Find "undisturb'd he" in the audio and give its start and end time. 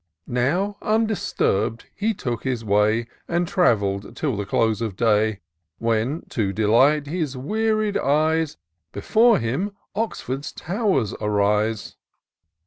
0.81-2.15